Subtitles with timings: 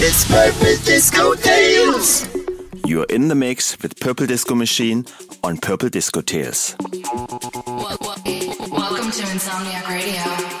[0.00, 2.28] to his purple disco tales.
[2.86, 5.04] You're in the mix with Purple Disco Machine
[5.42, 6.74] on Purple Disco Tales.
[6.80, 7.04] Welcome
[9.10, 10.57] to Insomniac Radio.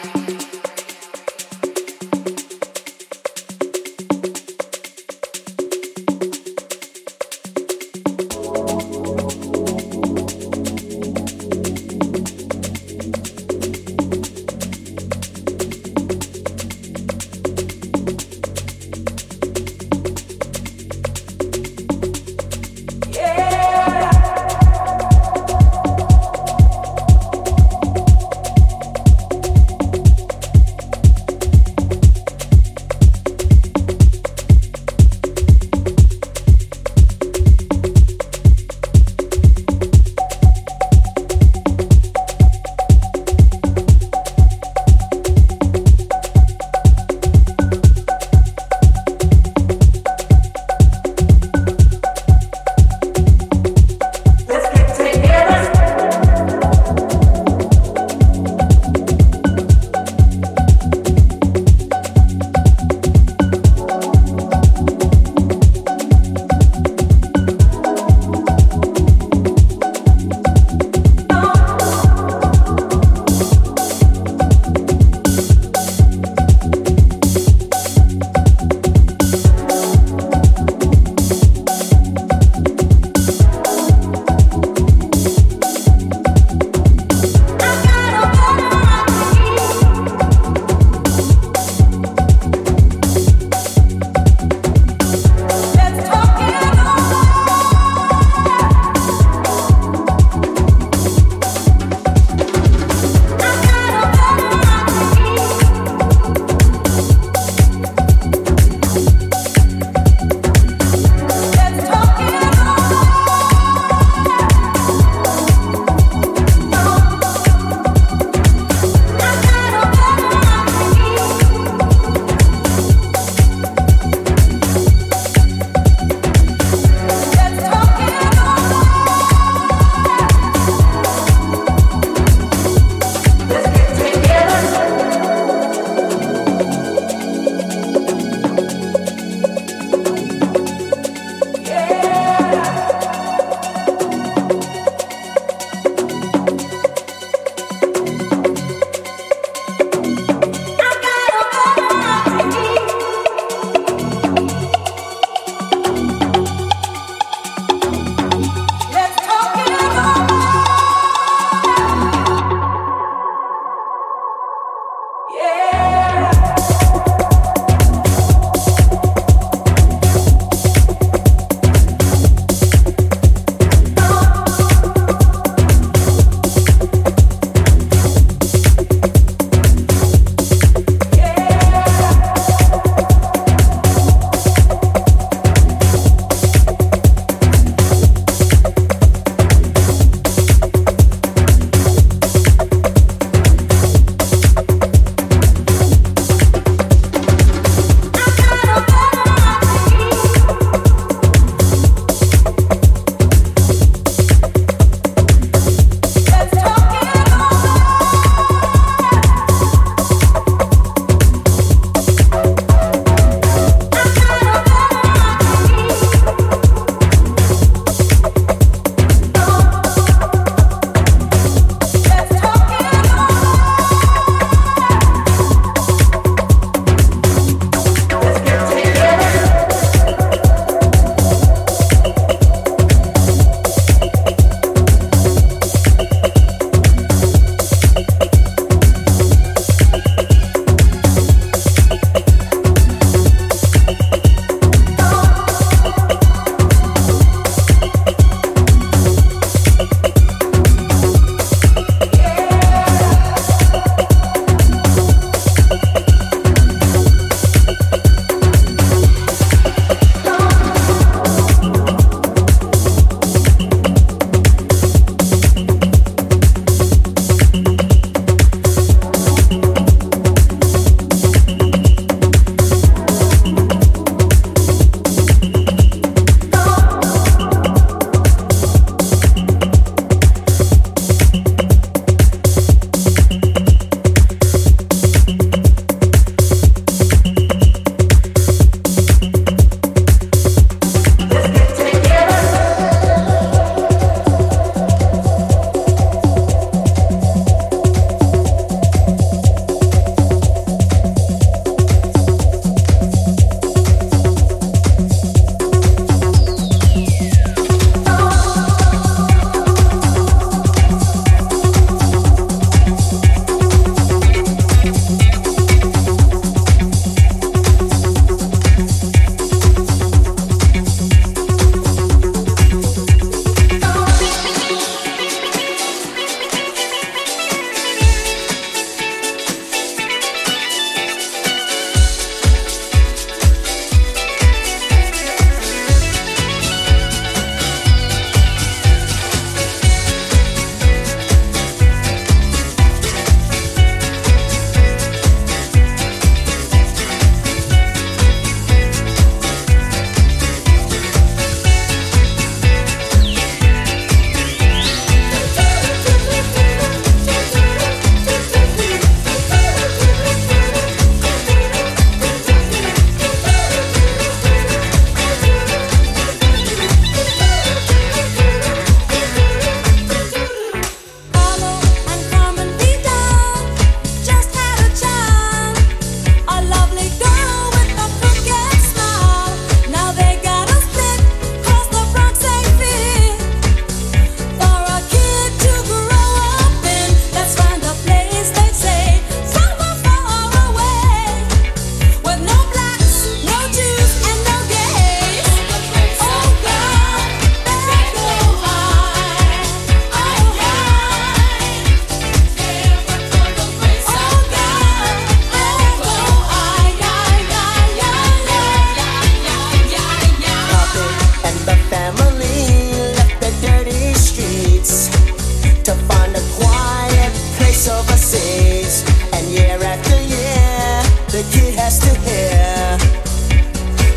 [421.88, 422.98] has to hear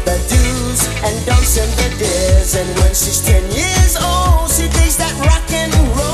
[0.04, 2.54] the do's and don'ts and the dares.
[2.54, 6.11] And when she's ten years old, she takes that rock and roll.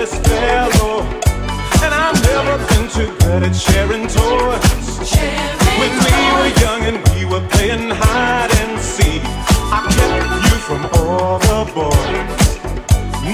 [0.00, 1.02] jealous fellow.
[1.82, 5.10] And I've never been too good at sharing toys.
[5.78, 10.82] When we were young and we were playing hide and seek, I kept you from
[10.98, 12.40] all the boys.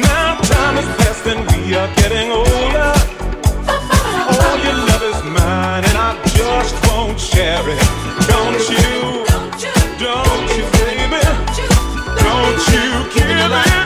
[0.03, 2.93] Now time has passed and we are getting older.
[4.35, 7.83] All your love is mine and I just won't share it.
[8.27, 9.25] Don't you?
[10.03, 11.23] Don't you, baby?
[12.23, 13.86] Don't you kill it?